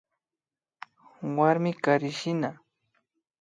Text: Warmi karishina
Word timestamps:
Warmi 1.35 1.71
karishina 1.83 2.49